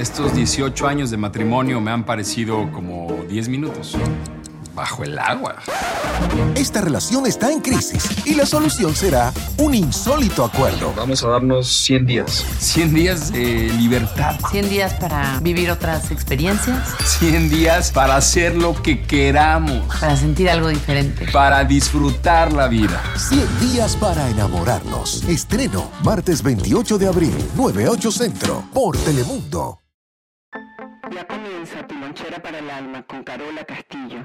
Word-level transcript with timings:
Estos 0.00 0.34
18 0.34 0.88
años 0.88 1.10
de 1.10 1.18
matrimonio 1.18 1.78
me 1.78 1.90
han 1.90 2.04
parecido 2.04 2.72
como 2.72 3.22
10 3.28 3.50
minutos. 3.50 3.98
Bajo 4.74 5.04
el 5.04 5.18
agua. 5.18 5.56
Esta 6.54 6.80
relación 6.80 7.26
está 7.26 7.52
en 7.52 7.60
crisis 7.60 8.08
y 8.24 8.34
la 8.34 8.46
solución 8.46 8.94
será 8.96 9.30
un 9.58 9.74
insólito 9.74 10.42
acuerdo. 10.42 10.94
Vamos 10.96 11.22
a 11.22 11.28
darnos 11.28 11.68
100 11.84 12.06
días. 12.06 12.46
100 12.60 12.94
días 12.94 13.30
de 13.30 13.68
libertad. 13.76 14.36
100 14.50 14.70
días 14.70 14.94
para 14.94 15.38
vivir 15.40 15.70
otras 15.70 16.10
experiencias. 16.10 16.78
100 17.18 17.50
días 17.50 17.92
para 17.92 18.16
hacer 18.16 18.56
lo 18.56 18.80
que 18.80 19.02
queramos. 19.02 19.84
Para 20.00 20.16
sentir 20.16 20.48
algo 20.48 20.68
diferente. 20.68 21.26
Para 21.30 21.62
disfrutar 21.64 22.54
la 22.54 22.68
vida. 22.68 23.02
100 23.16 23.70
días 23.70 23.96
para 23.96 24.30
enamorarnos. 24.30 25.24
Estreno 25.24 25.90
martes 26.02 26.42
28 26.42 26.96
de 26.96 27.06
abril, 27.06 27.34
98 27.54 28.10
Centro, 28.10 28.64
por 28.72 28.96
Telemundo. 28.96 29.79
Comienza 31.30 31.86
tu 31.86 31.94
lonchera 31.94 32.42
para 32.42 32.58
el 32.58 32.68
alma 32.68 33.04
con 33.04 33.22
Carola 33.22 33.64
Castillo. 33.64 34.20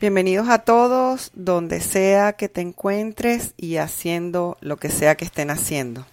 Bienvenidos 0.00 0.48
a 0.48 0.60
todos, 0.60 1.30
donde 1.34 1.82
sea 1.82 2.32
que 2.32 2.48
te 2.48 2.62
encuentres 2.62 3.52
y 3.58 3.76
haciendo 3.76 4.56
lo 4.62 4.78
que 4.78 4.88
sea 4.88 5.14
que 5.14 5.26
estén 5.26 5.50
haciendo. 5.50 6.06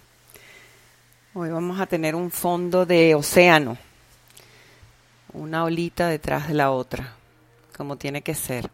Hoy 1.32 1.48
vamos 1.48 1.80
a 1.80 1.86
tener 1.86 2.14
un 2.14 2.30
fondo 2.30 2.84
de 2.84 3.14
océano, 3.14 3.78
una 5.32 5.64
olita 5.64 6.06
detrás 6.06 6.48
de 6.48 6.52
la 6.52 6.70
otra, 6.70 7.14
como 7.78 7.96
tiene 7.96 8.20
que 8.20 8.34
ser. 8.34 8.70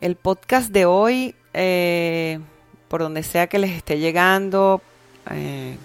El 0.00 0.16
podcast 0.16 0.70
de 0.72 0.84
hoy, 0.84 1.36
eh, 1.54 2.40
por 2.88 3.02
donde 3.02 3.22
sea 3.22 3.46
que 3.46 3.60
les 3.60 3.70
esté 3.70 4.00
llegando, 4.00 4.82
eh, 5.30 5.76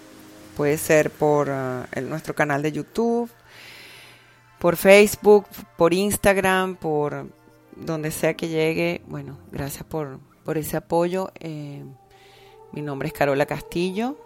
puede 0.58 0.80
ser 0.80 1.12
por 1.12 1.50
eh, 1.52 2.02
nuestro 2.02 2.34
canal 2.34 2.64
de 2.64 2.72
YouTube, 2.72 3.30
por 4.58 4.76
Facebook, 4.76 5.46
por 5.78 5.94
Instagram, 5.94 6.78
por 6.78 7.28
donde 7.76 8.12
sea 8.12 8.36
que 8.36 8.48
llegue, 8.48 9.02
bueno, 9.08 9.38
gracias 9.52 9.84
por, 9.84 10.20
ese 10.56 10.78
apoyo. 10.78 11.32
Eh, 11.40 11.84
mi 12.74 12.82
nombre 12.82 13.08
es 13.08 13.14
Carola 13.14 13.46
Castillo, 13.46 14.18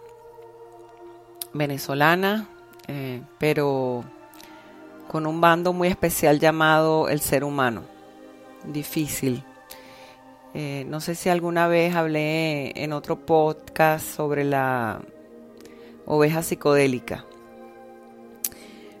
venezolana, 1.52 2.48
eh, 2.88 3.22
pero 3.38 4.04
con 5.08 5.26
un 5.26 5.40
bando 5.40 5.72
muy 5.72 5.88
especial 5.88 6.40
llamado 6.40 7.08
el 7.08 7.20
ser 7.20 7.44
humano. 7.44 7.82
Difícil. 8.64 9.44
Eh, 10.54 10.84
no 10.88 11.00
sé 11.00 11.14
si 11.14 11.28
alguna 11.28 11.68
vez 11.68 11.94
hablé 11.94 12.72
en 12.82 12.92
otro 12.92 13.26
podcast 13.26 14.06
sobre 14.06 14.42
la 14.42 15.00
oveja 16.06 16.42
psicodélica. 16.42 17.24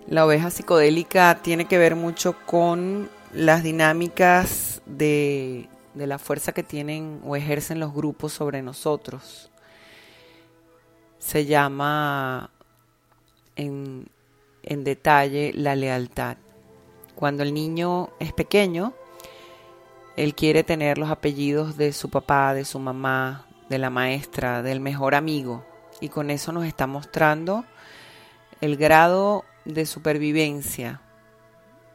La 0.06 0.24
oveja 0.24 0.50
psicodélica 0.50 1.40
tiene 1.42 1.64
que 1.64 1.78
ver 1.78 1.96
mucho 1.96 2.36
con 2.46 3.08
las 3.32 3.62
dinámicas 3.62 4.82
de, 4.86 5.68
la 5.94 6.18
fuerza 6.18 6.52
que 6.52 6.62
tienen 6.62 7.20
o 7.24 7.36
ejercen 7.36 7.80
los 7.80 7.92
grupos 7.92 8.32
sobre 8.32 8.62
nosotros. 8.62 9.50
Se 11.18 11.46
llama 11.46 12.50
en, 13.56 14.08
en 14.62 14.84
detalle 14.84 15.52
la 15.54 15.74
lealtad. 15.74 16.36
Cuando 17.14 17.42
el 17.42 17.54
niño 17.54 18.10
es 18.20 18.32
pequeño, 18.32 18.92
él 20.16 20.34
quiere 20.34 20.64
tener 20.64 20.98
los 20.98 21.10
apellidos 21.10 21.76
de 21.76 21.92
su 21.92 22.10
papá, 22.10 22.54
de 22.54 22.64
su 22.64 22.78
mamá, 22.78 23.46
de 23.68 23.78
la 23.78 23.90
maestra, 23.90 24.62
del 24.62 24.80
mejor 24.80 25.14
amigo. 25.14 25.64
Y 26.00 26.10
con 26.10 26.30
eso 26.30 26.52
nos 26.52 26.66
está 26.66 26.86
mostrando 26.86 27.64
el 28.60 28.76
grado 28.76 29.44
de 29.64 29.86
supervivencia 29.86 31.00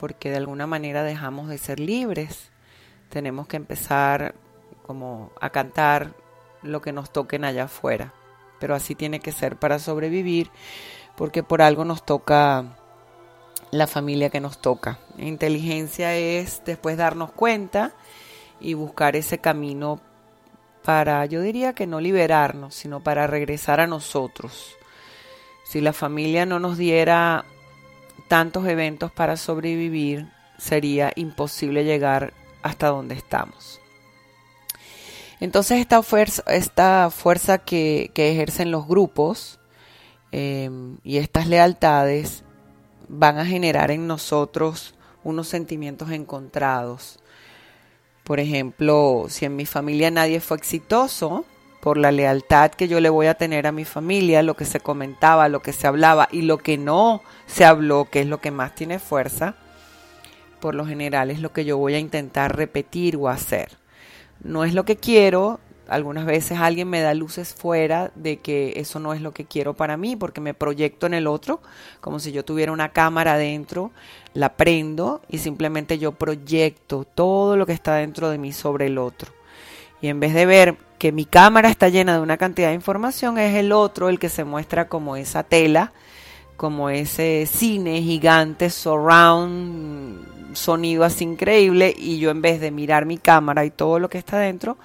porque 0.01 0.31
de 0.31 0.37
alguna 0.37 0.65
manera 0.65 1.03
dejamos 1.03 1.47
de 1.47 1.59
ser 1.59 1.79
libres. 1.79 2.49
Tenemos 3.09 3.45
que 3.45 3.57
empezar 3.57 4.33
como 4.81 5.31
a 5.39 5.51
cantar 5.51 6.15
lo 6.63 6.81
que 6.81 6.91
nos 6.91 7.13
toquen 7.13 7.45
allá 7.45 7.65
afuera. 7.65 8.11
Pero 8.59 8.73
así 8.73 8.95
tiene 8.95 9.19
que 9.19 9.31
ser 9.31 9.57
para 9.57 9.77
sobrevivir, 9.77 10.49
porque 11.15 11.43
por 11.43 11.61
algo 11.61 11.85
nos 11.85 12.03
toca 12.03 12.79
la 13.69 13.85
familia 13.85 14.31
que 14.31 14.39
nos 14.39 14.59
toca. 14.59 14.97
Inteligencia 15.19 16.15
es 16.15 16.63
después 16.65 16.97
darnos 16.97 17.31
cuenta 17.31 17.93
y 18.59 18.73
buscar 18.73 19.15
ese 19.15 19.37
camino 19.37 20.01
para, 20.83 21.27
yo 21.27 21.41
diría 21.41 21.73
que 21.73 21.85
no 21.85 22.01
liberarnos, 22.01 22.73
sino 22.73 23.01
para 23.01 23.27
regresar 23.27 23.79
a 23.79 23.85
nosotros. 23.85 24.75
Si 25.63 25.79
la 25.79 25.93
familia 25.93 26.47
no 26.47 26.59
nos 26.59 26.79
diera 26.79 27.45
tantos 28.31 28.65
eventos 28.65 29.11
para 29.11 29.35
sobrevivir, 29.35 30.31
sería 30.57 31.11
imposible 31.17 31.83
llegar 31.83 32.31
hasta 32.63 32.87
donde 32.87 33.13
estamos. 33.13 33.81
Entonces 35.41 35.81
esta 35.81 36.01
fuerza, 36.01 36.41
esta 36.47 37.09
fuerza 37.09 37.57
que, 37.57 38.09
ejercen 38.15 38.71
los 38.71 38.87
grupos 38.87 39.59
em, 40.31 40.95
y 41.03 41.17
estas 41.17 41.45
lealtades 41.47 42.45
van 43.09 43.37
a 43.37 43.45
generar 43.45 43.91
en 43.91 44.07
nosotros 44.07 44.95
unos 45.25 45.49
sentimientos 45.49 46.09
encontrados. 46.11 47.19
Por 48.23 48.39
ejemplo, 48.39 49.25
si 49.27 49.43
en 49.43 49.57
mi 49.57 49.65
familia 49.65 50.09
nadie 50.09 50.39
fue 50.39 50.55
exitoso, 50.55 51.43
por 51.81 51.97
la 51.97 52.11
lealtad 52.11 52.71
que 52.71 52.87
yo 52.87 52.99
le 52.99 53.09
voy 53.09 53.27
a 53.27 53.33
tener 53.33 53.67
a 53.67 53.71
mi 53.71 53.85
familia, 53.85 54.43
lo 54.43 54.55
que 54.55 54.65
se 54.65 54.79
comentaba, 54.79 55.49
lo 55.49 55.61
que 55.61 55.73
se 55.73 55.87
hablaba 55.87 56.29
y 56.31 56.43
lo 56.43 56.59
que 56.59 56.77
no 56.77 57.21
se 57.47 57.65
habló, 57.65 58.05
que 58.05 58.21
es 58.21 58.27
lo 58.27 58.39
que 58.39 58.51
más 58.51 58.75
tiene 58.75 58.99
fuerza, 58.99 59.55
por 60.59 60.75
lo 60.75 60.85
general 60.85 61.31
es 61.31 61.41
lo 61.41 61.51
que 61.51 61.65
yo 61.65 61.77
voy 61.77 61.95
a 61.95 61.99
intentar 61.99 62.55
repetir 62.55 63.17
o 63.17 63.27
hacer. 63.27 63.69
No 64.43 64.63
es 64.63 64.73
lo 64.73 64.85
que 64.85 64.95
quiero, 64.95 65.59
algunas 65.87 66.25
veces 66.25 66.59
alguien 66.59 66.87
me 66.87 67.01
da 67.01 67.15
luces 67.15 67.53
fuera 67.53 68.11
de 68.15 68.37
que 68.37 68.73
eso 68.77 68.99
no 68.99 69.13
es 69.13 69.21
lo 69.21 69.33
que 69.33 69.45
quiero 69.45 69.73
para 69.73 69.97
mí, 69.97 70.15
porque 70.15 70.39
me 70.39 70.53
proyecto 70.53 71.07
en 71.07 71.15
el 71.15 71.25
otro, 71.25 71.61
como 71.99 72.19
si 72.19 72.31
yo 72.31 72.45
tuviera 72.45 72.71
una 72.71 72.89
cámara 72.89 73.33
adentro, 73.33 73.91
la 74.33 74.53
prendo 74.53 75.21
y 75.27 75.39
simplemente 75.39 75.97
yo 75.97 76.11
proyecto 76.13 77.05
todo 77.05 77.57
lo 77.57 77.65
que 77.65 77.73
está 77.73 77.95
dentro 77.95 78.29
de 78.29 78.37
mí 78.37 78.53
sobre 78.53 78.85
el 78.85 78.99
otro. 78.99 79.33
Y 79.99 80.07
en 80.07 80.19
vez 80.19 80.33
de 80.33 80.45
ver 80.45 80.77
que 81.01 81.11
mi 81.11 81.25
cámara 81.25 81.67
está 81.67 81.89
llena 81.89 82.13
de 82.13 82.19
una 82.19 82.37
cantidad 82.37 82.67
de 82.67 82.75
información, 82.75 83.39
es 83.39 83.55
el 83.55 83.71
otro 83.71 84.07
el 84.07 84.19
que 84.19 84.29
se 84.29 84.43
muestra 84.43 84.87
como 84.87 85.15
esa 85.15 85.41
tela, 85.41 85.93
como 86.57 86.91
ese 86.91 87.47
cine 87.51 88.03
gigante, 88.03 88.69
surround, 88.69 90.55
sonido 90.55 91.03
así 91.03 91.23
increíble, 91.23 91.91
y 91.97 92.19
yo 92.19 92.29
en 92.29 92.43
vez 92.43 92.61
de 92.61 92.69
mirar 92.69 93.07
mi 93.07 93.17
cámara 93.17 93.65
y 93.65 93.71
todo 93.71 93.97
lo 93.97 94.11
que 94.11 94.19
está 94.19 94.37
dentro, 94.37 94.77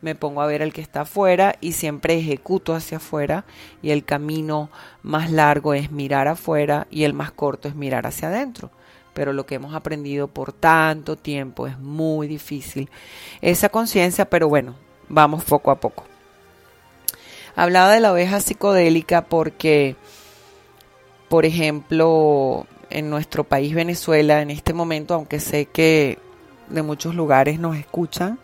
me 0.00 0.16
pongo 0.16 0.42
a 0.42 0.46
ver 0.46 0.62
el 0.62 0.72
que 0.72 0.80
está 0.80 1.02
afuera 1.02 1.54
y 1.60 1.74
siempre 1.74 2.18
ejecuto 2.18 2.74
hacia 2.74 2.96
afuera 2.96 3.44
y 3.82 3.90
el 3.90 4.04
camino 4.04 4.68
más 5.04 5.30
largo 5.30 5.74
es 5.74 5.92
mirar 5.92 6.26
afuera 6.26 6.88
y 6.90 7.04
el 7.04 7.14
más 7.14 7.30
corto 7.30 7.68
es 7.68 7.76
mirar 7.76 8.04
hacia 8.08 8.26
adentro. 8.26 8.72
Pero 9.14 9.32
lo 9.32 9.46
que 9.46 9.54
hemos 9.54 9.76
aprendido 9.76 10.26
por 10.26 10.52
tanto 10.52 11.14
tiempo 11.14 11.68
es 11.68 11.78
muy 11.78 12.26
difícil. 12.26 12.90
Esa 13.40 13.68
conciencia, 13.68 14.28
pero 14.28 14.48
bueno, 14.48 14.74
vamos 15.08 15.44
poco 15.44 15.70
a 15.70 15.76
poco. 15.76 16.04
Hablaba 17.54 17.92
de 17.92 18.00
la 18.00 18.12
oveja 18.12 18.40
psicodélica 18.40 19.22
porque, 19.22 19.96
por 21.28 21.44
ejemplo, 21.44 22.66
en 22.88 23.10
nuestro 23.10 23.44
país 23.44 23.74
Venezuela, 23.74 24.40
en 24.40 24.50
este 24.50 24.72
momento, 24.72 25.14
aunque 25.14 25.40
sé 25.40 25.66
que 25.66 26.18
de 26.68 26.82
muchos 26.82 27.14
lugares 27.14 27.58
nos 27.58 27.76
escuchan, 27.76 28.38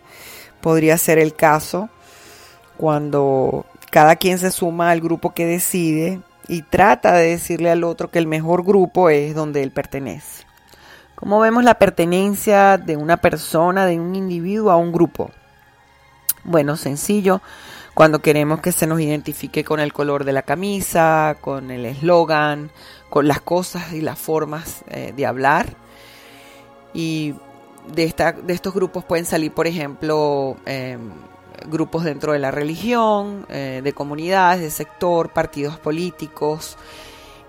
podría 0.61 0.99
ser 0.99 1.19
el 1.19 1.35
caso 1.35 1.89
cuando 2.77 3.67
cada 3.91 4.17
quien 4.17 4.39
se 4.39 4.51
suma 4.51 4.91
al 4.91 5.01
grupo 5.01 5.33
que 5.33 5.47
decide 5.47 6.21
y 6.49 6.63
trata 6.63 7.13
de 7.15 7.31
decirle 7.31 7.71
al 7.71 7.85
otro 7.85 8.11
que 8.11 8.19
el 8.19 8.27
mejor 8.27 8.65
grupo 8.65 9.11
es 9.11 9.35
donde 9.35 9.63
él 9.63 9.71
pertenece. 9.71 10.45
¿Cómo 11.15 11.41
vemos 11.41 11.65
la 11.65 11.79
pertenencia 11.79 12.79
de 12.79 12.97
una 12.97 13.17
persona, 13.17 13.87
de 13.87 13.99
un 13.99 14.15
individuo 14.15 14.71
a 14.71 14.77
un 14.77 14.93
grupo? 14.93 15.31
Bueno, 16.45 16.77
sencillo, 16.77 17.41
cuando 17.95 18.21
queremos 18.21 18.61
que 18.61 18.73
se 18.73 18.87
nos 18.87 19.01
identifique 19.01 19.65
con 19.65 19.81
el 19.81 19.93
color 19.93 20.25
de 20.25 20.33
la 20.33 20.43
camisa, 20.43 21.37
con 21.41 21.71
el 21.71 21.85
eslogan, 21.85 22.71
con 23.11 23.27
las 23.27 23.41
cosas 23.41 23.93
y 23.93 24.01
las 24.01 24.19
formas 24.19 24.85
eh, 24.89 25.13
de 25.17 25.27
hablar. 25.27 25.75
Y 26.95 27.35
de, 27.93 28.05
esta, 28.05 28.33
de 28.33 28.53
estos 28.53 28.73
grupos 28.73 29.05
pueden 29.05 29.25
salir, 29.25 29.53
por 29.53 29.67
ejemplo, 29.67 30.57
em, 30.65 31.11
grupos 31.67 32.05
dentro 32.05 32.33
de 32.33 32.39
la 32.39 32.51
religión, 32.51 33.47
eh, 33.49 33.81
de 33.83 33.93
comunidades, 33.93 34.61
de 34.61 34.71
sector, 34.71 35.31
partidos 35.31 35.79
políticos. 35.79 36.77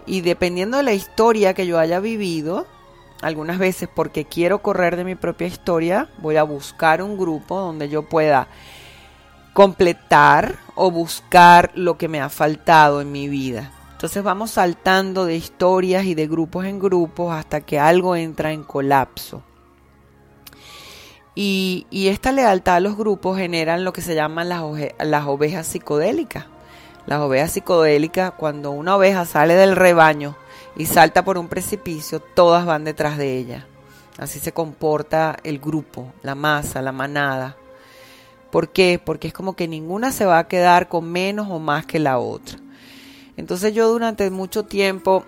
Y 0.06 0.22
dependiendo 0.22 0.78
de 0.78 0.84
la 0.84 0.94
historia 0.94 1.54
que 1.54 1.68
yo 1.68 1.78
haya 1.78 2.00
vivido, 2.00 2.66
algunas 3.22 3.60
veces 3.60 3.90
porque 3.94 4.26
quiero 4.26 4.60
correr 4.60 4.96
de 4.96 5.04
mi 5.04 5.16
propia 5.16 5.48
historia, 5.48 6.10
voy 6.18 6.38
a 6.38 6.44
buscar 6.44 7.02
un 7.02 7.18
grupo 7.18 7.60
donde 7.60 7.90
yo 7.90 8.04
pueda 8.04 8.48
completar 9.54 10.56
o 10.76 10.92
buscar 10.92 11.72
lo 11.76 11.98
que 11.98 12.08
me 12.08 12.22
ha 12.22 12.30
faltado 12.30 13.02
en 13.02 13.12
mi 13.12 13.28
vida. 13.28 13.72
Entonces 13.92 14.24
vamos 14.24 14.52
saltando 14.52 15.26
de 15.26 15.36
historias 15.36 16.06
y 16.06 16.16
de 16.16 16.28
grupos 16.28 16.66
en 16.66 16.80
grupos 16.80 17.34
hasta 17.34 17.62
que 17.62 17.80
algo 17.80 18.16
entra 18.16 18.54
en 18.54 18.64
colapso. 18.64 19.44
Y, 21.36 21.86
esta 21.92 22.32
lealtad 22.32 22.76
a 22.76 22.80
los 22.80 22.98
grupos 22.98 23.38
generan 23.38 23.86
lo 23.86 23.94
que 23.94 24.02
se 24.02 24.16
llaman 24.16 24.50
las, 24.50 24.62
las 25.00 25.26
ovejas 25.26 25.68
psicodélicas. 25.68 26.46
Las 27.06 27.20
ovejas 27.20 27.52
psicodélicas, 27.52 28.32
cuando 28.32 28.72
una 28.72 28.96
oveja 28.96 29.26
sale 29.26 29.56
del 29.56 29.76
rebaño 29.76 30.36
y 30.76 30.86
salta 30.86 31.24
por 31.24 31.38
un 31.38 31.48
precipicio, 31.48 32.20
todas 32.20 32.66
van 32.66 32.84
detrás 32.84 33.18
de 33.18 33.38
ella. 33.38 33.68
Así 34.18 34.40
se 34.40 34.52
comporta 34.52 35.38
el 35.44 35.60
grupo, 35.60 36.12
la 36.24 36.36
masa, 36.36 36.82
la 36.82 36.92
manada. 36.92 37.56
¿Por 38.52 38.70
qué? 38.70 39.00
Porque 39.04 39.28
es 39.28 39.34
como 39.34 39.56
que 39.56 39.68
ninguna 39.68 40.12
se 40.12 40.26
va 40.26 40.40
a 40.40 40.48
quedar 40.48 40.90
con 40.90 41.12
menos 41.12 41.48
o 41.50 41.60
más 41.60 41.86
que 41.86 42.00
la 42.00 42.20
otra. 42.20 42.58
Entonces 43.38 43.74
yo 43.74 43.90
durante 43.90 44.30
mucho 44.32 44.66
tiempo 44.66 45.26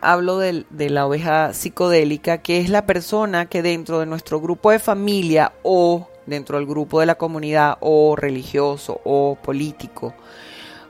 hablo 0.00 0.38
de, 0.38 0.64
la 0.70 1.06
oveja 1.06 1.54
psicodélica, 1.54 2.38
que 2.38 2.58
es 2.58 2.68
la 2.68 2.86
persona 2.86 3.46
que 3.46 3.62
dentro 3.62 4.00
de 4.00 4.06
nuestro 4.06 4.40
grupo 4.40 4.70
de 4.70 4.78
familia 4.78 5.52
o 5.62 6.08
dentro 6.26 6.58
del 6.58 6.66
grupo 6.66 7.00
de 7.00 7.06
la 7.06 7.14
comunidad 7.14 7.78
o 7.80 8.16
religioso 8.16 9.00
o 9.04 9.36
político 9.40 10.14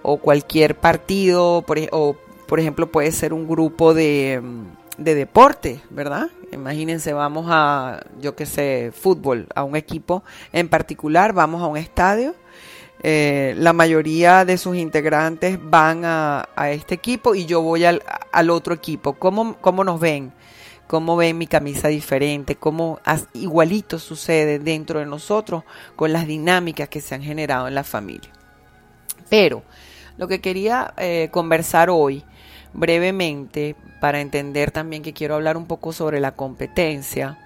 o 0.03 0.17
cualquier 0.17 0.77
partido, 0.77 1.65
o 1.93 2.17
por 2.49 2.59
ejemplo 2.59 2.91
puede 2.91 3.13
ser 3.13 3.33
un 3.33 3.47
grupo 3.47 3.93
de, 3.95 4.41
de 5.05 5.15
deporte, 5.15 5.81
¿verdad? 5.91 6.29
Imagínense, 6.53 7.13
vamos 7.13 7.47
a, 7.49 8.05
yo 8.21 8.37
qué 8.37 8.47
sé, 8.47 8.93
fútbol, 8.95 9.47
a 9.55 9.65
un 9.65 9.77
equipo 9.77 10.23
en 10.53 10.69
particular, 10.69 11.33
vamos 11.33 11.63
a 11.63 11.67
un 11.67 11.77
estadio 11.77 12.35
eh, 13.05 13.55
la 13.59 13.73
mayoría 13.73 14.45
de 14.45 14.57
sus 14.57 14.77
integrantes 14.77 15.59
van 15.61 16.05
a, 16.05 16.47
este 16.71 16.95
equipo 16.95 17.35
y 17.35 17.47
yo 17.47 17.61
voy 17.61 17.85
al, 17.85 18.01
otro 18.51 18.75
equipo. 18.75 19.15
¿Cómo, 19.15 19.57
¿Cómo, 19.61 19.83
nos 19.83 19.99
ven? 19.99 20.33
¿Cómo 20.87 21.17
ven 21.17 21.37
mi 21.37 21.49
camisa 21.49 21.89
diferente? 21.89 22.55
¿Cómo 22.55 23.01
igualito 23.33 23.99
sucede 23.99 24.61
dentro 24.61 25.01
de 25.01 25.07
nosotros 25.07 25.65
con 25.97 26.13
las 26.13 26.29
dinámicas 26.29 26.89
que 26.89 27.01
se 27.01 27.17
han 27.17 27.23
generado 27.23 27.67
en 27.67 27.75
la 27.75 27.83
familia? 27.83 28.31
Pero 29.29 29.65
lo 30.17 30.29
que 30.29 30.41
quería 30.41 30.95
eh, 30.97 31.29
conversar 31.33 31.91
hoy 31.91 32.23
brevemente 32.75 33.77
para 34.01 34.21
entender 34.21 34.71
también 34.71 35.03
que 35.03 35.13
quiero 35.13 35.35
hablar 35.35 35.57
un 35.57 35.67
poco 35.67 35.93
sobre 35.93 36.21
la 36.21 36.33
competencia 36.33 37.39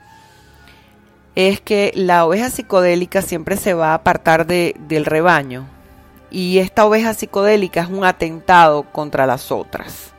es 1.35 1.61
que 1.61 1.93
la 1.95 2.25
oveja 2.25 2.49
psicodélica 2.49 3.21
siempre 3.21 3.57
se 3.59 3.75
va 3.75 3.91
a 3.91 3.95
apartar 3.95 4.47
del 4.47 5.05
rebaño 5.05 5.67
y 6.31 6.59
esta 6.59 6.87
oveja 6.87 7.13
psicodélica 7.13 7.83
es 7.83 7.89
un 7.89 8.05
atentado 8.05 8.85
contra 8.85 9.27
las 9.27 9.53
otras. 9.53 10.13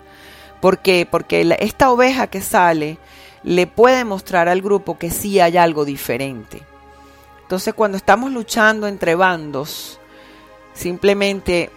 ¿Por 0.62 0.80
qué? 0.80 1.08
Porque 1.10 1.58
esta 1.60 1.92
oveja 1.92 2.28
que 2.28 2.42
sale 2.42 2.98
le 3.44 3.66
puede 3.66 4.06
mostrar 4.06 4.48
al 4.48 4.62
grupo 4.62 4.98
que 5.00 5.10
sí 5.10 5.40
hay 5.40 5.58
algo 5.58 5.86
diferente. 5.86 6.62
Entonces 7.42 7.74
cuando 7.74 7.98
estamos 7.98 8.32
luchando 8.32 8.88
entre 8.88 9.16
bandos, 9.16 10.00
simplemente 10.74 11.72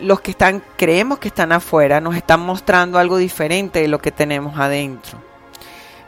los 0.00 0.20
que 0.20 0.30
están 0.30 0.62
creemos 0.76 1.18
que 1.18 1.28
están 1.28 1.52
afuera 1.52 2.00
nos 2.00 2.16
están 2.16 2.40
mostrando 2.40 2.98
algo 2.98 3.16
diferente 3.16 3.80
de 3.80 3.88
lo 3.88 3.98
que 3.98 4.12
tenemos 4.12 4.58
adentro. 4.58 5.18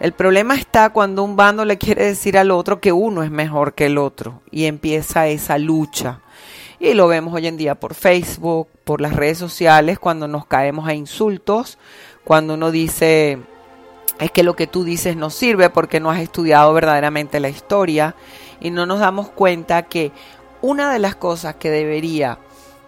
El 0.01 0.13
problema 0.13 0.55
está 0.55 0.91
cuando 0.91 1.25
un 1.25 1.35
bando 1.35 1.65
le 1.65 1.77
quiere 1.77 2.05
decir 2.05 2.39
al 2.39 2.53
otro 2.53 2.81
que 2.81 2.93
uno 2.93 3.25
es 3.25 3.31
mejor 3.31 3.75
que 3.75 3.87
el 3.87 3.99
otro 3.99 4.43
y 4.51 4.67
empieza 4.67 5.27
esa 5.27 5.59
lucha. 5.59 6.21
Y 6.79 6.95
lo 6.95 7.09
vemos 7.09 7.35
hoy 7.35 7.49
en 7.49 7.57
día 7.57 7.75
por 7.75 7.95
Facebook, 7.95 8.69
por 8.85 9.01
las 9.01 9.15
redes 9.15 9.39
sociales, 9.39 9.99
cuando 9.99 10.29
nos 10.29 10.47
caemos 10.47 10.87
a 10.87 10.95
insultos, 10.95 11.79
cuando 12.23 12.55
uno 12.55 12.71
dice, 12.71 13.39
es 14.21 14.31
que 14.31 14.45
lo 14.45 14.55
que 14.55 14.69
tú 14.69 14.85
dices 14.85 15.17
no 15.17 15.31
sirve 15.31 15.71
porque 15.71 15.99
no 15.99 16.13
has 16.13 16.21
estudiado 16.21 16.73
verdaderamente 16.73 17.41
la 17.41 17.49
historia 17.49 18.15
y 18.61 18.71
no 18.71 18.87
nos 18.87 19.01
damos 19.01 19.29
cuenta 19.31 19.83
que 19.83 20.13
una 20.63 20.93
de 20.93 21.01
las 21.01 21.17
cosas 21.17 21.57
que 21.57 21.71
debería 21.71 22.39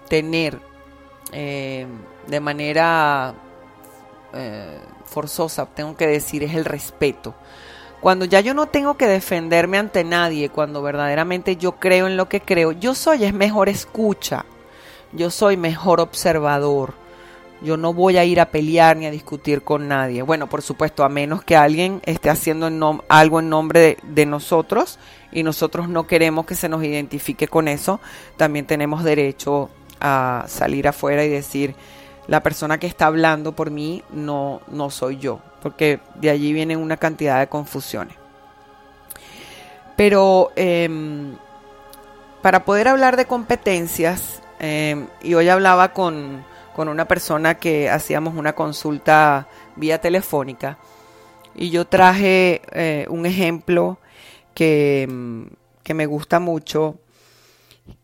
tener 0.09 0.70
eh, 1.33 1.87
de 2.27 2.41
manera 2.41 3.35
eh, 4.33 4.79
forzosa, 5.05 5.67
tengo 5.67 5.97
que 5.97 6.07
decir, 6.07 6.43
es 6.43 6.55
el 6.55 6.65
respeto. 6.65 7.35
Cuando 8.01 8.25
ya 8.25 8.41
yo 8.41 8.55
no 8.55 8.67
tengo 8.67 8.97
que 8.97 9.07
defenderme 9.07 9.77
ante 9.77 10.05
nadie, 10.05 10.49
cuando 10.49 10.83
verdaderamente 10.83 11.57
yo 11.57 11.73
creo 11.73 12.07
en 12.07 12.17
lo 12.17 12.29
que 12.29 12.41
creo, 12.41 12.73
yo 12.73 12.95
soy 12.95 13.25
es 13.25 13.35
mejor 13.35 13.69
escucha, 13.69 14.47
yo 15.13 15.31
soy 15.31 15.57
mejor 15.57 16.01
observador. 16.01 16.95
Yo 17.63 17.77
no 17.77 17.93
voy 17.93 18.17
a 18.17 18.25
ir 18.25 18.41
a 18.41 18.47
pelear 18.47 18.97
ni 18.97 19.05
a 19.05 19.11
discutir 19.11 19.61
con 19.61 19.87
nadie. 19.87 20.23
Bueno, 20.23 20.47
por 20.47 20.63
supuesto, 20.63 21.05
a 21.05 21.11
menos 21.11 21.45
que 21.45 21.57
alguien 21.57 22.01
esté 22.07 22.31
haciendo 22.31 23.05
algo 23.07 23.41
en 23.41 23.51
nombre 23.51 23.81
de, 23.81 23.99
de 24.03 24.25
nosotros 24.25 24.99
y 25.31 25.43
nosotros 25.43 25.87
no 25.87 26.07
queremos 26.07 26.47
que 26.47 26.55
se 26.55 26.71
nos 26.71 26.83
identifique 26.83 27.49
con 27.49 27.69
eso, 27.69 28.01
también 28.39 28.65
tenemos 28.65 29.05
derecho 29.05 29.69
a 30.01 30.45
salir 30.49 30.89
afuera 30.89 31.25
y 31.25 31.29
decir, 31.29 31.75
la 32.27 32.43
persona 32.43 32.79
que 32.79 32.87
está 32.87 33.07
hablando 33.07 33.53
por 33.53 33.71
mí 33.71 34.05
no, 34.11 34.61
no 34.69 34.91
soy 34.91 35.19
yo, 35.19 35.41
porque 35.63 36.01
de 36.15 36.31
allí 36.31 36.53
vienen 36.53 36.79
una 36.79 36.97
cantidad 36.97 37.41
de 37.41 37.49
confusiones. 37.49 38.17
Pero 39.97 40.53
em, 40.57 41.37
para 42.41 42.65
poder 42.65 42.89
hablar 42.89 43.17
de 43.17 43.27
competencias, 43.27 44.43
em, 44.59 45.09
y 45.23 45.35
hoy 45.35 45.49
hablaba 45.49 45.93
con, 45.93 46.49
una 46.77 47.05
persona 47.05 47.57
que 47.57 47.91
hacíamos 47.91 48.35
una 48.35 48.55
consulta 48.55 49.49
vía 49.77 50.01
telefónica, 50.01 50.79
y 51.55 51.69
yo 51.69 51.87
traje 51.87 52.63
eh, 52.73 53.05
un 53.11 53.27
ejemplo 53.27 53.99
que, 54.55 55.03
em, 55.03 55.51
que 55.83 55.93
me 55.93 56.07
gusta 56.07 56.41
mucho, 56.41 56.97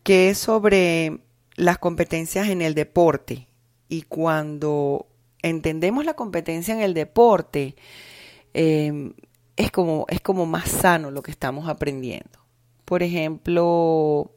que 0.03 0.29
es 0.29 0.37
sobre 0.37 1.17
las 1.57 1.79
competencias 1.79 2.47
en 2.49 2.61
el 2.61 2.75
deporte 2.75 3.47
y 3.89 4.03
cuando 4.03 5.07
entendemos 5.41 6.05
la 6.05 6.13
competencia 6.13 6.73
en 6.73 6.81
el 6.81 6.93
deporte, 6.93 7.75
em, 8.53 9.13
es, 9.55 9.71
como, 9.71 10.05
es 10.07 10.21
como 10.21 10.45
más 10.45 10.69
sano 10.69 11.11
lo 11.11 11.23
que 11.23 11.31
estamos 11.31 11.67
aprendiendo. 11.67 12.39
Por 12.85 13.03
ejemplo, 13.03 14.31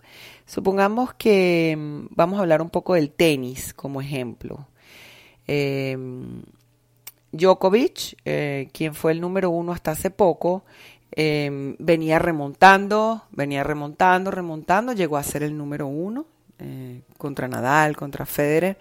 supongamos 0.46 1.14
que 1.14 1.72
em, 1.72 2.08
vamos 2.10 2.38
a 2.38 2.42
hablar 2.42 2.62
un 2.62 2.70
poco 2.70 2.94
del 2.94 3.10
tenis 3.10 3.74
como 3.74 4.00
ejemplo. 4.00 4.66
Em, 5.46 6.42
Djokovic, 7.32 8.16
eh, 8.24 8.68
quien 8.72 8.94
fue 8.94 9.12
el 9.12 9.20
número 9.20 9.50
uno 9.50 9.72
hasta 9.72 9.92
hace 9.92 10.10
poco, 10.10 10.64
venía 11.16 12.18
remontando, 12.20 13.24
venía 13.32 13.64
remontando, 13.64 14.30
remontando, 14.30 14.92
llegó 14.92 15.16
a 15.16 15.22
ser 15.24 15.42
el 15.42 15.58
número 15.58 15.86
uno 15.88 16.26
eh, 16.60 17.02
contra 17.18 17.48
Nadal, 17.48 17.96
contra 17.96 18.26
Federer, 18.26 18.78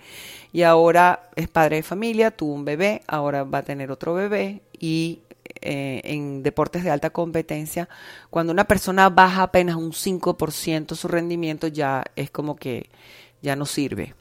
y 0.51 0.63
ahora 0.63 1.29
es 1.35 1.47
padre 1.47 1.77
de 1.77 1.83
familia, 1.83 2.31
tuvo 2.31 2.53
un 2.53 2.65
bebé, 2.65 3.01
ahora 3.07 3.43
va 3.43 3.59
a 3.59 3.63
tener 3.63 3.91
otro 3.91 4.13
bebé 4.13 4.61
y 4.79 5.19
eh, 5.61 6.01
en 6.03 6.43
deportes 6.43 6.83
de 6.83 6.91
alta 6.91 7.09
competencia, 7.09 7.89
cuando 8.29 8.53
una 8.53 8.65
persona 8.65 9.09
baja 9.09 9.43
apenas 9.43 9.75
un 9.75 9.91
5% 9.91 10.95
su 10.95 11.07
rendimiento 11.07 11.67
ya 11.67 12.03
es 12.15 12.29
como 12.29 12.55
que 12.55 12.89
ya 13.41 13.55
no 13.55 13.65
sirve 13.65 14.13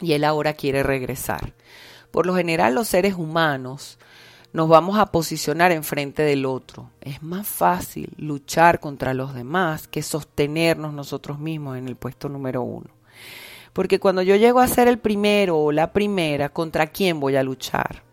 y 0.00 0.12
él 0.12 0.24
ahora 0.24 0.54
quiere 0.54 0.82
regresar. 0.82 1.52
Por 2.10 2.26
lo 2.26 2.34
general 2.34 2.74
los 2.74 2.88
seres 2.88 3.14
humanos 3.14 3.98
nos 4.54 4.68
vamos 4.68 4.96
a 4.98 5.06
posicionar 5.06 5.72
enfrente 5.72 6.22
del 6.22 6.46
otro. 6.46 6.88
Es 7.00 7.24
más 7.24 7.44
fácil 7.44 8.08
luchar 8.16 8.78
contra 8.78 9.12
los 9.12 9.34
demás 9.34 9.88
que 9.88 10.00
sostenernos 10.00 10.94
nosotros 10.94 11.40
mismos 11.40 11.76
en 11.76 11.88
el 11.88 11.96
puesto 11.96 12.28
número 12.28 12.62
uno. 12.62 12.86
Porque 13.72 13.98
cuando 13.98 14.22
yo 14.22 14.36
llego 14.36 14.60
a 14.60 14.68
ser 14.68 14.86
el 14.86 14.98
primero 14.98 15.58
o 15.58 15.72
la 15.72 15.92
primera, 15.92 16.50
¿contra 16.50 16.86
quién 16.86 17.18
voy 17.18 17.34
a 17.34 17.42
luchar? 17.42 18.04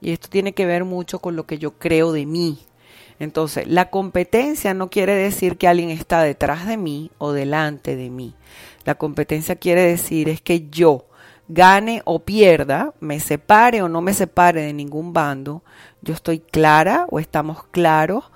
Y 0.00 0.12
esto 0.12 0.28
tiene 0.30 0.54
que 0.54 0.64
ver 0.64 0.84
mucho 0.84 1.18
con 1.18 1.34
lo 1.34 1.44
que 1.44 1.58
yo 1.58 1.72
creo 1.72 2.12
de 2.12 2.24
mí. 2.24 2.60
Entonces, 3.18 3.66
la 3.66 3.90
competencia 3.90 4.72
no 4.74 4.90
quiere 4.90 5.16
decir 5.16 5.58
que 5.58 5.66
alguien 5.66 5.90
está 5.90 6.22
detrás 6.22 6.68
de 6.68 6.76
mí 6.76 7.10
o 7.18 7.32
delante 7.32 7.96
de 7.96 8.10
mí. 8.10 8.34
La 8.84 8.94
competencia 8.94 9.56
quiere 9.56 9.82
decir 9.82 10.28
es 10.28 10.40
que 10.40 10.68
yo 10.70 11.06
gane 11.52 12.00
o 12.04 12.20
pierda, 12.20 12.94
me 13.00 13.18
separe 13.18 13.82
o 13.82 13.88
no 13.88 14.00
me 14.00 14.14
separe 14.14 14.62
de 14.62 14.72
ningún 14.72 15.12
bando, 15.12 15.62
yo 16.00 16.14
estoy 16.14 16.38
clara 16.38 17.06
o 17.10 17.18
estamos 17.18 17.64
claros 17.72 18.30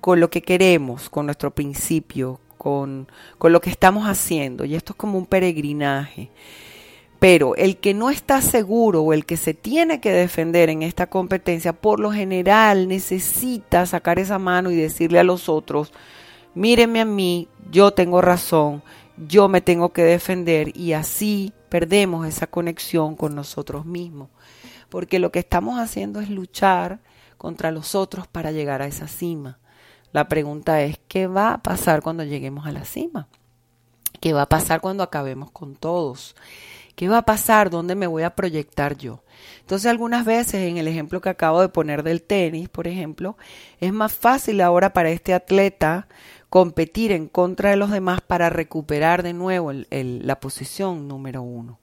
con 0.00 0.18
lo 0.20 0.30
que 0.30 0.42
queremos, 0.42 1.08
con 1.08 1.26
nuestro 1.26 1.52
principio, 1.52 2.40
con, 2.58 3.08
con 3.38 3.52
lo 3.52 3.60
que 3.60 3.70
estamos 3.70 4.08
haciendo. 4.08 4.64
Y 4.64 4.74
esto 4.74 4.92
es 4.92 4.96
como 4.96 5.16
un 5.16 5.26
peregrinaje. 5.26 6.30
Pero 7.18 7.54
el 7.56 7.78
que 7.78 7.94
no 7.94 8.10
está 8.10 8.42
seguro 8.42 9.02
o 9.02 9.12
el 9.12 9.24
que 9.24 9.36
se 9.36 9.54
tiene 9.54 10.00
que 10.00 10.12
defender 10.12 10.68
en 10.68 10.82
esta 10.82 11.06
competencia, 11.06 11.72
por 11.72 11.98
lo 11.98 12.12
general 12.12 12.88
necesita 12.88 13.86
sacar 13.86 14.18
esa 14.18 14.38
mano 14.38 14.70
y 14.70 14.76
decirle 14.76 15.18
a 15.20 15.24
los 15.24 15.48
otros, 15.48 15.92
míreme 16.54 17.00
a 17.00 17.04
mí, 17.04 17.48
yo 17.70 17.92
tengo 17.92 18.20
razón, 18.20 18.82
yo 19.16 19.48
me 19.48 19.60
tengo 19.60 19.90
que 19.90 20.02
defender 20.02 20.76
y 20.76 20.92
así 20.92 21.52
perdemos 21.68 22.26
esa 22.26 22.46
conexión 22.46 23.16
con 23.16 23.34
nosotros 23.34 23.84
mismos. 23.84 24.28
Porque 24.88 25.18
lo 25.18 25.32
que 25.32 25.40
estamos 25.40 25.78
haciendo 25.78 26.20
es 26.20 26.30
luchar 26.30 27.00
contra 27.36 27.70
los 27.70 27.94
otros 27.94 28.26
para 28.26 28.52
llegar 28.52 28.82
a 28.82 28.86
esa 28.86 29.08
cima. 29.08 29.58
La 30.12 30.28
pregunta 30.28 30.82
es, 30.82 30.98
¿qué 31.08 31.26
va 31.26 31.52
a 31.52 31.62
pasar 31.62 32.02
cuando 32.02 32.24
lleguemos 32.24 32.66
a 32.66 32.72
la 32.72 32.84
cima? 32.84 33.28
¿Qué 34.20 34.32
va 34.32 34.42
a 34.42 34.48
pasar 34.48 34.80
cuando 34.80 35.02
acabemos 35.02 35.50
con 35.50 35.76
todos? 35.76 36.34
¿Qué 36.96 37.08
va 37.08 37.18
a 37.18 37.26
pasar? 37.26 37.68
¿Dónde 37.68 37.94
me 37.94 38.06
voy 38.06 38.22
a 38.22 38.34
proyectar 38.34 38.96
yo? 38.96 39.22
Entonces 39.60 39.86
algunas 39.90 40.24
veces 40.24 40.62
en 40.62 40.78
el 40.78 40.88
ejemplo 40.88 41.20
que 41.20 41.28
acabo 41.28 41.60
de 41.60 41.68
poner 41.68 42.02
del 42.02 42.22
tenis, 42.22 42.70
por 42.70 42.88
ejemplo, 42.88 43.36
es 43.80 43.92
más 43.92 44.14
fácil 44.14 44.62
ahora 44.62 44.94
para 44.94 45.10
este 45.10 45.34
atleta 45.34 46.08
competir 46.48 47.12
en 47.12 47.28
contra 47.28 47.68
de 47.68 47.76
los 47.76 47.90
demás 47.90 48.22
para 48.22 48.48
recuperar 48.48 49.22
de 49.22 49.34
nuevo 49.34 49.72
la 49.72 50.40
posición 50.40 51.06
número 51.06 51.42
uno. 51.42 51.80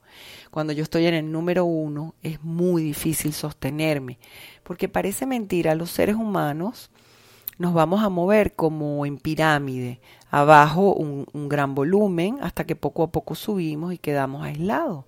Cuando 0.50 0.72
yo 0.72 0.82
estoy 0.82 1.06
en 1.06 1.14
el 1.14 1.30
número 1.30 1.64
uno 1.64 2.16
es 2.22 2.42
muy 2.42 2.82
difícil 2.82 3.32
sostenerme, 3.34 4.18
porque 4.64 4.88
parece 4.88 5.26
mentira, 5.26 5.76
los 5.76 5.90
seres 5.90 6.16
humanos 6.16 6.90
nos 7.58 7.74
vamos 7.74 8.02
a 8.02 8.08
mover 8.08 8.54
como 8.54 9.06
en 9.06 9.18
pirámide, 9.18 10.00
abajo 10.30 10.94
un, 10.94 11.48
gran 11.48 11.74
volumen 11.74 12.38
hasta 12.40 12.64
que 12.64 12.76
poco 12.76 13.04
a 13.04 13.12
poco 13.12 13.34
subimos 13.34 13.92
y 13.92 13.98
quedamos 13.98 14.44
aislados. 14.44 15.04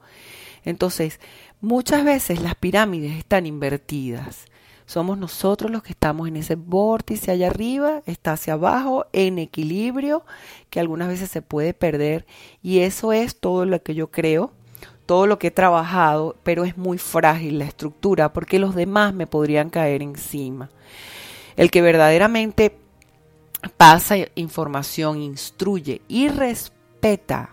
Entonces, 0.64 1.20
muchas 1.60 2.04
veces 2.04 2.40
las 2.40 2.54
pirámides 2.54 3.16
están 3.16 3.46
invertidas. 3.46 4.46
Somos 4.84 5.18
nosotros 5.18 5.70
los 5.70 5.82
que 5.82 5.92
estamos 5.92 6.28
en 6.28 6.36
ese 6.36 6.54
vórtice 6.54 7.32
allá 7.32 7.48
arriba, 7.48 8.02
está 8.06 8.34
hacia 8.34 8.52
abajo, 8.52 9.06
en 9.12 9.40
equilibrio, 9.40 10.24
que 10.70 10.78
algunas 10.78 11.08
veces 11.08 11.28
se 11.28 11.42
puede 11.42 11.74
perder. 11.74 12.24
Y 12.62 12.80
eso 12.80 13.12
es 13.12 13.40
todo 13.40 13.64
lo 13.64 13.82
que 13.82 13.96
yo 13.96 14.12
creo, 14.12 14.52
todo 15.06 15.26
lo 15.26 15.40
que 15.40 15.48
he 15.48 15.52
trabajado, 15.52 16.36
pero 16.44 16.64
es 16.64 16.76
muy 16.76 16.98
frágil 16.98 17.58
la 17.58 17.64
estructura 17.64 18.32
porque 18.32 18.60
los 18.60 18.76
demás 18.76 19.12
me 19.12 19.26
podrían 19.26 19.70
caer 19.70 20.02
encima. 20.02 20.70
El 21.56 21.70
que 21.70 21.82
verdaderamente 21.82 22.76
pasa 23.76 24.16
información, 24.34 25.20
instruye 25.22 26.02
y 26.08 26.28
respeta 26.28 27.50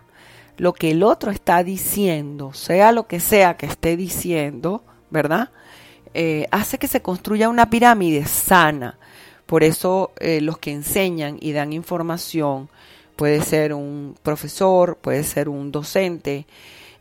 lo 0.57 0.73
que 0.73 0.91
el 0.91 1.03
otro 1.03 1.31
está 1.31 1.63
diciendo, 1.63 2.53
sea 2.53 2.91
lo 2.91 3.07
que 3.07 3.19
sea 3.19 3.57
que 3.57 3.65
esté 3.65 3.97
diciendo, 3.97 4.83
¿verdad? 5.09 5.49
Eh, 6.13 6.47
hace 6.51 6.77
que 6.77 6.87
se 6.87 7.01
construya 7.01 7.49
una 7.49 7.69
pirámide 7.69 8.25
sana. 8.25 8.99
Por 9.45 9.63
eso 9.63 10.11
eh, 10.19 10.41
los 10.41 10.57
que 10.57 10.71
enseñan 10.71 11.37
y 11.41 11.51
dan 11.53 11.73
información, 11.73 12.69
puede 13.15 13.41
ser 13.41 13.73
un 13.73 14.15
profesor, 14.21 14.97
puede 14.97 15.23
ser 15.23 15.49
un 15.49 15.71
docente, 15.71 16.45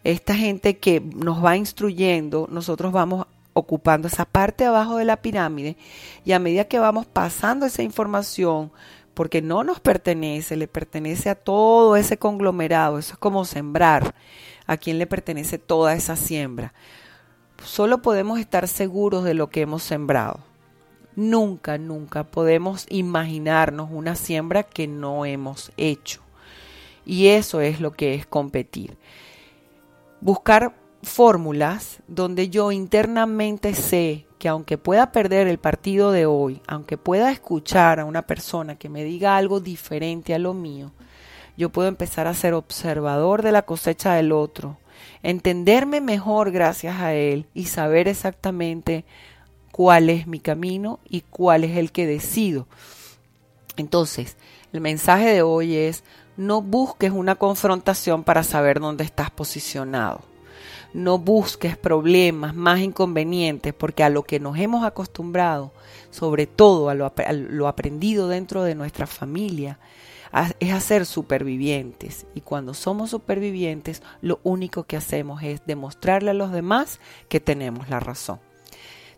esta 0.04 0.35
gente 0.35 0.78
que 0.78 1.00
nos 1.00 1.44
va 1.44 1.56
instruyendo, 1.56 2.49
nosotros 2.50 2.92
vamos 2.92 3.26
ocupando 3.52 4.09
esa 4.09 4.25
parte 4.25 4.64
abajo 4.64 4.97
de 4.97 5.04
la 5.04 5.21
pirámide 5.23 5.76
y 6.25 6.32
a 6.32 6.38
medida 6.38 6.64
que 6.64 6.78
vamos 6.78 7.06
pasando 7.06 7.66
esa 7.66 7.82
información, 7.82 8.73
porque 9.14 9.42
no 9.42 9.62
nos 9.62 9.80
pertenece, 9.80 10.56
le 10.56 10.68
pertenece 10.68 11.30
a 11.30 11.35
todo 11.35 11.97
ese 11.97 12.18
conglomerado, 12.18 12.99
eso 12.99 13.14
es 13.14 13.18
como 13.18 13.44
sembrar, 13.44 14.14
a 14.66 14.76
quien 14.76 14.99
le 14.99 15.06
pertenece 15.06 15.59
toda 15.59 15.94
esa 15.94 16.16
siembra. 16.16 16.73
Solo 17.64 18.02
podemos 18.02 18.40
estar 18.40 18.66
seguros 18.68 19.25
de 19.25 19.35
lo 19.35 19.50
que 19.50 19.61
hemos 19.61 19.82
sembrado. 19.82 20.40
Nunca, 21.14 21.76
nunca 21.76 22.25
podemos 22.25 22.87
imaginarnos 22.88 23.90
una 23.92 24.16
siembra 24.16 24.62
que 24.62 24.87
no 24.88 25.26
hemos 25.26 25.71
hecho. 25.76 26.23
Y 27.04 27.28
eso 27.28 27.61
es 27.61 27.80
lo 27.80 27.92
que 27.92 28.14
es 28.14 28.26
competir. 28.26 28.97
Buscar 30.21 30.75
fórmulas 31.02 31.99
donde 32.06 32.49
yo 32.49 32.71
internamente 32.73 33.75
sé 33.75 34.26
que 34.38 34.49
aunque 34.49 34.78
pueda 34.78 35.12
perder 35.12 35.47
el 35.47 35.59
partido 35.59 36.12
de 36.12 36.26
hoy, 36.26 36.62
aunque 36.66 36.97
pueda 36.97 37.30
escuchar 37.30 38.00
a 38.00 38.04
una 38.04 38.23
persona 38.23 38.76
que 38.76 38.88
me 38.88 39.04
diga 39.04 39.37
algo 39.37 39.61
diferente 39.61 40.35
a 40.35 40.38
lo 40.38 40.54
mío, 40.54 40.92
yo 41.56 41.71
puedo 41.71 41.88
empezar 41.88 42.26
a 42.26 42.35
ser 42.35 42.54
observador 42.54 43.42
de 43.42 43.52
la 43.52 43.62
cosecha 43.62 44.14
del 44.14 44.32
otro, 44.32 44.78
entenderme 45.23 46.00
mejor 46.00 46.50
gracias 46.50 47.00
a 47.00 47.14
él 47.14 47.47
y 47.54 47.66
saber 47.66 48.09
exactamente 48.09 49.04
cuál 49.71 50.11
es 50.11 50.26
mi 50.26 50.40
camino 50.40 51.00
y 51.09 51.23
cuál 51.23 51.64
es 51.64 51.76
el 51.76 51.92
que 51.92 52.06
decido. 52.06 52.66
Entonces, 53.76 54.37
el 54.73 54.80
mensaje 54.80 55.28
de 55.28 55.42
hoy 55.42 55.76
es, 55.76 56.04
no 56.37 56.62
busques 56.62 57.12
una 57.12 57.37
confrontación 57.37 58.25
para 58.25 58.42
saber 58.42 58.80
dónde 58.80 59.04
estás 59.04 59.30
posicionado 59.30 60.32
no 60.94 61.18
busques 61.18 61.76
problemas 61.76 62.54
más 62.54 62.80
inconvenientes, 62.80 63.72
porque 63.75 64.04
a 64.04 64.11
lo 64.11 64.22
que 64.22 64.40
nos 64.40 64.58
hemos 64.58 64.84
acostumbrado, 64.84 65.72
sobre 66.11 66.46
todo 66.46 66.88
a 66.88 66.94
lo, 66.94 67.68
aprendido 67.68 68.28
dentro 68.28 68.62
de 68.62 68.75
nuestra 68.75 69.06
familia, 69.06 69.78
es 70.61 70.72
a 70.72 70.80
ser 70.80 71.06
supervivientes. 71.06 72.26
Y 72.34 72.40
cuando 72.40 72.75
somos 72.75 73.11
supervivientes, 73.11 74.02
lo 74.20 74.40
único 74.42 74.84
que 74.84 74.96
hacemos 74.96 75.42
es 75.42 75.61
demostrarle 75.66 76.30
a 76.30 76.34
los 76.34 76.52
demás 76.52 77.00
que 77.28 77.40
tenemos 77.40 77.88
la 77.88 78.00
razón. 78.00 78.40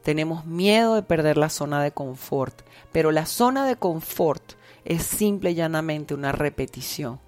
Tenemos 0.03 0.45
miedo 0.45 0.97
de 0.97 1.03
perder 1.03 1.39
la 1.39 1.49
zona 1.49 1.83
de 1.83 1.93
confort, 1.93 2.63
pero 2.93 3.11
la 3.11 3.27
zona 3.27 3.67
de 3.67 3.77
confort 3.77 4.43
es 4.85 5.03
simple 5.03 5.53
y 5.53 5.55
llanamente 5.55 6.15
una 6.15 6.33
repetición. 6.33 7.21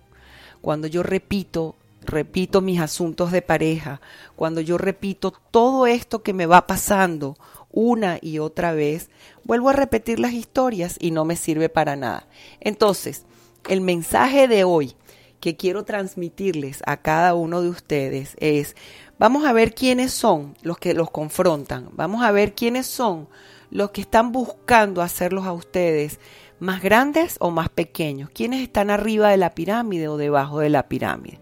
Cuando 0.60 0.86
yo 0.86 1.02
repito 1.02 1.74
repito 2.02 2.60
mis 2.60 2.80
asuntos 2.80 3.32
de 3.32 3.42
pareja, 3.42 4.00
cuando 4.36 4.60
yo 4.60 4.78
repito 4.78 5.32
todo 5.50 5.86
esto 5.86 6.22
que 6.22 6.32
me 6.32 6.46
va 6.46 6.66
pasando 6.66 7.36
una 7.70 8.18
y 8.22 8.38
otra 8.38 8.72
vez, 8.72 9.10
vuelvo 9.44 9.68
a 9.68 9.74
repetir 9.74 10.18
las 10.18 10.32
historias 10.32 10.96
y 11.00 11.10
no 11.10 11.24
me 11.24 11.36
sirve 11.36 11.68
para 11.68 11.96
nada. 11.96 12.26
Entonces, 12.60 13.26
el 13.68 13.80
mensaje 13.80 14.48
de 14.48 14.64
hoy 14.64 14.94
que 15.40 15.56
quiero 15.56 15.84
transmitirles 15.84 16.82
a 16.86 16.96
cada 16.96 17.34
uno 17.34 17.60
de 17.60 17.68
ustedes 17.68 18.36
es, 18.38 18.76
vamos 19.18 19.44
a 19.44 19.52
ver 19.52 19.74
quiénes 19.74 20.12
son 20.12 20.56
los 20.62 20.78
que 20.78 20.94
los 20.94 21.10
confrontan, 21.10 21.90
vamos 21.92 22.24
a 22.24 22.32
ver 22.32 22.54
quiénes 22.54 22.86
son 22.86 23.28
los 23.70 23.90
que 23.90 24.00
están 24.00 24.32
buscando 24.32 25.02
hacerlos 25.02 25.44
a 25.44 25.52
ustedes 25.52 26.18
más 26.58 26.82
grandes 26.82 27.36
o 27.40 27.50
más 27.50 27.68
pequeños, 27.68 28.30
quiénes 28.30 28.62
están 28.62 28.90
arriba 28.90 29.30
de 29.30 29.36
la 29.36 29.54
pirámide 29.54 30.08
o 30.08 30.16
debajo 30.16 30.60
de 30.60 30.70
la 30.70 30.88
pirámide. 30.88 31.38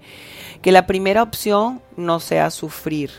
Que 0.62 0.72
la 0.72 0.86
primera 0.86 1.22
opción 1.22 1.82
no 1.96 2.20
sea 2.20 2.50
sufrir, 2.50 3.10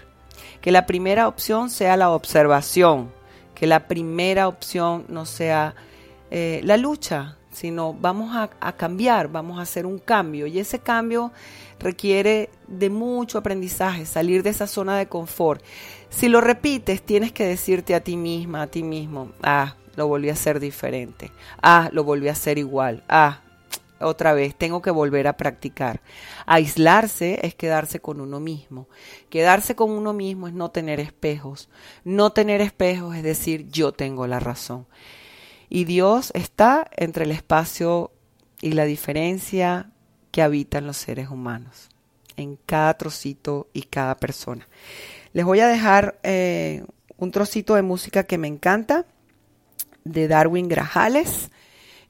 que 0.62 0.72
la 0.72 0.86
primera 0.86 1.28
opción 1.28 1.70
sea 1.70 1.96
la 1.96 2.12
observación, 2.12 3.12
que 3.54 3.68
la 3.68 3.88
primera 3.88 4.48
opción 4.48 5.06
no 5.08 5.26
sea 5.26 5.76
eh, 6.32 6.62
la 6.64 6.78
lucha, 6.78 7.38
sino 7.52 7.94
vamos 7.94 8.36
a, 8.36 8.50
a, 8.60 8.74
cambiar, 8.74 9.30
vamos 9.30 9.60
a 9.60 9.62
hacer 9.62 9.86
un 9.86 10.00
cambio. 10.00 10.46
Y 10.46 10.60
ese 10.60 10.80
cambio 10.80 11.32
requiere 11.80 12.50
de 12.68 12.90
mucho 12.90 13.38
aprendizaje, 13.38 14.06
salir 14.06 14.44
de 14.44 14.50
esa 14.50 14.68
zona 14.68 14.98
de 14.98 15.08
confort. 15.08 15.64
Si 16.10 16.28
lo 16.28 16.42
repites, 16.42 17.02
tienes 17.02 17.32
que 17.32 17.46
decirte 17.46 17.96
a 17.96 18.02
ti 18.02 18.18
misma, 18.18 18.64
a 18.64 18.68
ti 18.68 18.84
mismo, 18.84 19.32
ah, 19.42 19.76
lo 19.96 20.08
volví 20.08 20.30
a 20.30 20.34
hacer 20.34 20.60
diferente, 20.60 21.32
ah, 21.62 21.90
lo 21.92 22.04
volví 22.04 22.28
a 22.28 22.34
hacer 22.34 22.58
igual, 22.58 23.04
ah, 23.10 23.42
otra 24.00 24.34
vez, 24.34 24.56
tengo 24.56 24.82
que 24.82 24.92
volver 24.92 25.28
a 25.28 25.38
practicar. 25.38 26.02
Aislarse 26.46 27.40
es 27.44 27.56
quedarse 27.56 28.02
con 28.02 28.20
uno 28.20 28.42
mismo. 28.42 28.90
Quedarse 29.30 29.76
con 29.76 29.92
uno 29.92 30.12
mismo 30.12 30.48
es 30.48 30.54
no 30.54 30.70
tener 30.70 31.00
espejos. 31.00 31.70
No 32.04 32.32
tener 32.32 32.60
espejos 32.60 33.16
es 33.16 33.24
decir, 33.24 33.70
yo 33.70 33.94
tengo 33.94 34.28
la 34.28 34.40
razón. 34.40 34.86
Y 35.70 35.86
Dios 35.86 36.32
está 36.36 36.90
entre 36.96 37.24
el 37.24 37.32
espacio 37.32 38.12
y 38.62 38.74
la 38.74 38.86
diferencia 38.86 39.92
que 40.32 40.42
habitan 40.42 40.86
los 40.86 40.98
seres 40.98 41.30
humanos, 41.30 41.90
en 42.36 42.58
cada 42.66 42.98
trocito 42.98 43.70
y 43.74 43.84
cada 43.84 44.18
persona. 44.18 44.68
Les 45.34 45.46
voy 45.46 45.62
a 45.62 45.68
dejar 45.68 46.20
eh, 46.24 46.84
un 47.18 47.32
trocito 47.32 47.76
de 47.76 47.82
música 47.82 48.24
que 48.24 48.38
me 48.38 48.48
encanta, 48.48 49.06
de 50.06 50.30
Darwin 50.30 50.70
Grajales 50.70 51.50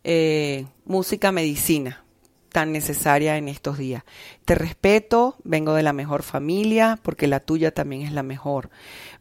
eh, 0.04 0.68
música 0.86 1.32
medicina 1.32 2.04
tan 2.52 2.72
necesaria 2.72 3.38
en 3.38 3.48
estos 3.48 3.78
días. 3.80 4.04
Te 4.46 4.54
respeto, 4.56 5.36
vengo 5.44 5.74
de 5.74 5.84
la 5.84 5.94
mejor 5.94 6.22
familia 6.22 7.00
porque 7.02 7.28
la 7.28 7.40
tuya 7.40 7.74
también 7.74 8.04
es 8.04 8.14
la 8.14 8.24
mejor. 8.24 8.70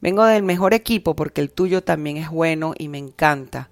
Vengo 0.03 0.25
del 0.25 0.43
mejor 0.43 0.75
equipo 0.75 1.17
porque 1.17 1.41
el 1.41 1.51
tuyo 1.51 1.83
también 1.83 2.19
es 2.19 2.29
bueno 2.29 2.75
y 2.79 2.89
me 2.89 2.99
encanta. 2.99 3.71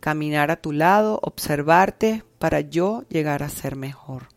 Caminar 0.00 0.50
a 0.50 0.56
tu 0.56 0.72
lado, 0.72 1.20
observarte 1.22 2.24
para 2.38 2.60
yo 2.60 3.04
llegar 3.08 3.42
a 3.42 3.50
ser 3.50 3.76
mejor. 3.76 4.28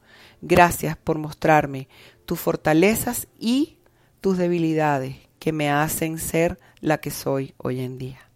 Gracias 0.42 0.98
por 0.98 1.18
mostrarme 1.18 1.88
tus 2.26 2.40
fortalezas 2.40 3.28
y 3.40 3.78
tus 4.22 4.38
debilidades 4.38 5.16
que 5.40 5.54
me 5.54 5.72
hacen 5.72 6.20
ser 6.20 6.60
la 6.82 7.00
que 7.00 7.10
soy 7.10 7.54
hoy 7.58 7.80
en 7.80 7.98
día. 7.98 8.27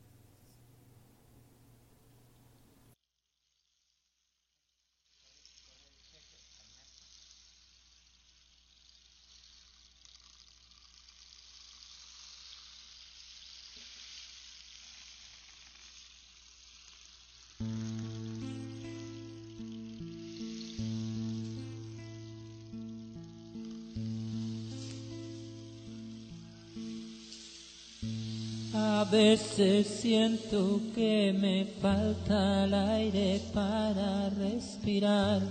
Veces 29.11 29.87
siento 29.87 30.79
que 30.95 31.35
me 31.37 31.65
falta 31.81 32.63
el 32.63 32.73
aire 32.73 33.41
para 33.53 34.29
respirar 34.29 35.41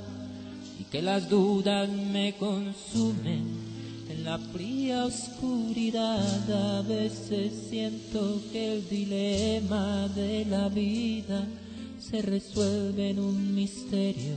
y 0.78 0.84
que 0.84 1.02
las 1.02 1.28
dudas 1.28 1.86
me 1.88 2.34
consumen 2.36 3.44
en 4.08 4.24
la 4.24 4.38
fría 4.38 5.04
oscuridad. 5.04 6.78
A 6.78 6.82
veces 6.82 7.52
siento 7.68 8.40
que 8.50 8.78
el 8.78 8.88
dilema 8.88 10.08
de 10.08 10.46
la 10.46 10.70
vida 10.70 11.46
se 11.98 12.22
resuelve 12.22 13.10
en 13.10 13.18
un 13.18 13.54
misterio 13.54 14.36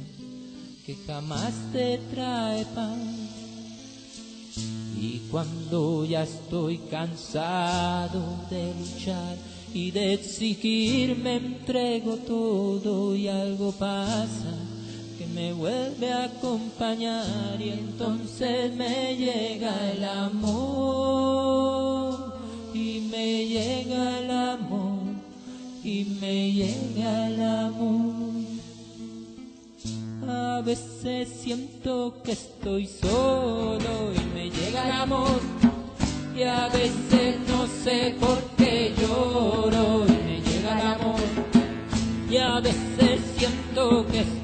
que 0.86 0.96
jamás 1.08 1.54
te 1.72 1.98
trae 2.12 2.66
paz. 2.76 3.43
Y 5.04 5.20
cuando 5.30 6.06
ya 6.06 6.24
estoy 6.24 6.78
cansado 6.90 8.22
de 8.50 8.74
luchar 8.74 9.36
y 9.74 9.92
de 9.92 10.14
exigir, 10.14 11.18
me 11.18 11.36
entrego 11.36 12.16
todo 12.26 13.14
y 13.14 13.28
algo 13.28 13.74
pasa 13.74 14.56
que 15.18 15.28
me 15.28 15.52
vuelve 15.52 16.10
a 16.10 16.24
acompañar 16.24 17.60
y 17.60 17.72
entonces 17.72 18.74
me 18.78 19.18
llega 19.18 19.92
el 19.92 20.06
amor 20.06 21.44
y 22.74 23.02
me 23.12 23.46
llega 23.46 24.20
el 24.20 24.32
amor 24.32 25.02
y 25.84 26.06
me 26.22 26.50
llega 26.54 27.28
el 27.28 27.42
amor. 27.42 28.14
A 30.30 30.62
veces 30.62 31.28
siento 31.42 32.22
que 32.24 32.32
estoy 32.32 32.88
solo 32.88 33.93
y 36.36 36.44
a 36.44 36.68
veces 36.70 37.38
no 37.48 37.68
sé 37.68 38.16
por 38.20 38.38
qué 38.58 38.94
lloro 38.98 40.06
y 40.08 40.12
me 40.12 40.42
llega 40.42 40.80
el 40.80 40.88
amor. 40.88 41.20
Y 42.30 42.38
a 42.38 42.60
veces 42.60 43.22
siento 43.38 44.06
que 44.08 44.43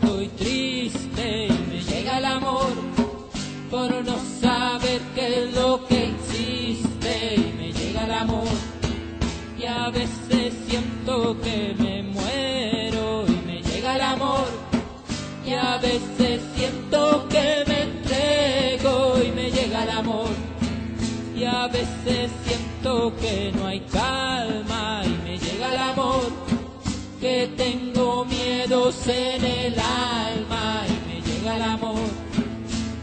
que 27.19 27.49
tengo 27.57 28.23
miedos 28.25 29.07
en 29.07 29.43
el 29.43 29.73
alma 29.79 30.83
y 30.87 31.07
me 31.07 31.21
llega 31.21 31.55
el 31.57 31.61
amor. 31.61 32.09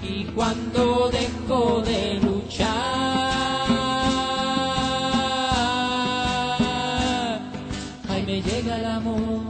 Y 0.02 0.24
cuando 0.24 1.10
dejo 1.10 1.82
de 1.82 2.20
luchar 2.20 3.30
ay 8.08 8.22
me 8.26 8.40
llega 8.40 8.78
el 8.78 8.84
amor. 8.86 9.42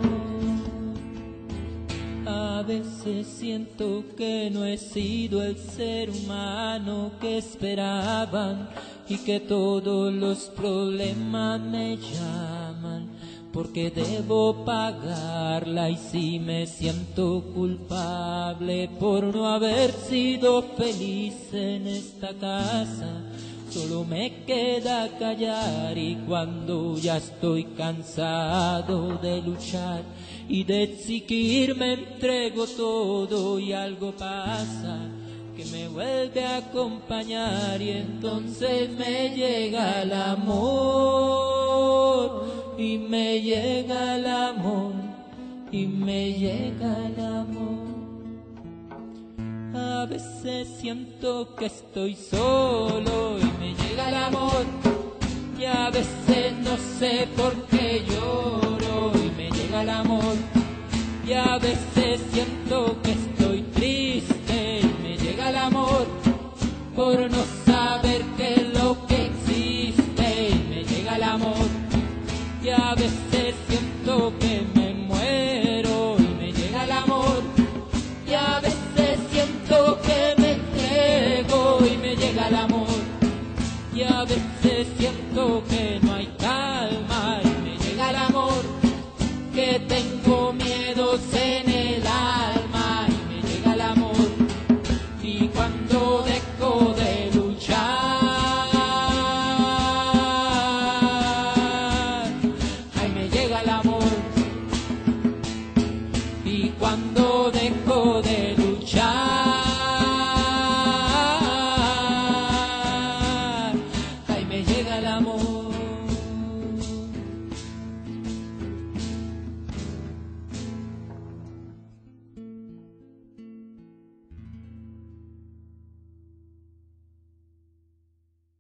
A 2.27 2.63
veces 2.63 3.27
siento 3.29 4.05
que 4.17 4.51
no 4.53 4.65
he 4.65 4.79
sido 4.79 5.43
el 5.45 5.57
ser 5.57 6.11
humano 6.11 7.13
que 7.21 7.39
esperaban 7.39 8.69
y 9.09 9.19
que 9.19 9.39
todos 9.39 10.13
los 10.13 10.51
problemas 10.57 11.61
me 11.61 11.97
llaman 11.97 13.16
porque 13.57 13.91
debo 13.91 14.67
pagarla 14.67 15.89
y 15.89 15.97
si 15.97 16.39
me 16.39 16.67
siento 16.67 17.43
culpable 17.55 18.91
por 19.01 19.25
no 19.35 19.49
haber 19.49 19.93
sido 19.93 20.63
feliz 20.77 21.35
en 21.55 21.87
esta 21.87 22.35
casa. 22.35 23.23
Solo 23.71 24.05
me 24.05 24.45
queda 24.45 25.09
callar 25.19 25.97
y 25.97 26.17
cuando 26.27 26.99
ya 26.99 27.17
estoy 27.17 27.65
cansado 27.65 29.17
de 29.23 29.41
luchar 29.41 30.03
y 30.51 30.63
de 30.65 30.83
exigir 30.83 31.75
me 31.77 31.95
entrego 31.95 32.67
todo 32.67 33.59
y 33.59 33.73
algo 33.73 34.13
pasa 34.13 35.09
que 35.57 35.65
me 35.65 35.89
vuelve 35.89 36.45
a 36.45 36.59
acompañar 36.59 37.81
y 37.81 37.89
entonces 37.89 38.91
me 38.91 39.31
llega 39.35 40.03
el 40.03 40.13
amor 40.13 41.47
y 42.79 42.99
me 42.99 43.41
llega 43.41 44.17
el 44.17 44.27
amor 44.27 44.93
y 45.73 45.87
me 45.87 46.33
llega 46.33 47.07
el 47.07 47.25
amor. 47.25 47.87
A 49.75 50.07
veces 50.07 50.69
siento 50.81 51.55
que 51.57 51.67
estoy 51.67 52.15
solo 52.15 53.39
y 53.39 53.45
me 53.59 53.75
llega 53.75 54.09
el 54.09 54.15
amor 54.15 54.65
y 55.59 55.65
a 55.65 55.91
veces 55.91 56.53
no 56.63 56.77
sé 56.99 57.29
por 57.37 57.55
qué 57.67 57.76